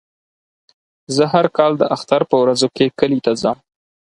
زه 1.15 1.23
هر 1.33 1.45
کال 1.57 1.71
د 1.77 1.83
اختر 1.95 2.21
په 2.31 2.35
ورځو 2.41 2.67
کې 2.75 2.93
کلي 2.99 3.19
ته 3.25 3.31
ځم. 3.41 3.57